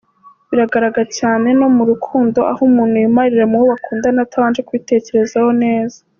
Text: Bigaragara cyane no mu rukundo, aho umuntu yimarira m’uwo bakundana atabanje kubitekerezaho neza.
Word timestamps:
Bigaragara 0.49 1.03
cyane 1.17 1.47
no 1.59 1.67
mu 1.75 1.83
rukundo, 1.89 2.39
aho 2.51 2.61
umuntu 2.69 2.95
yimarira 3.01 3.43
m’uwo 3.51 3.65
bakundana 3.71 4.19
atabanje 4.25 4.61
kubitekerezaho 4.67 5.51
neza. 5.63 5.97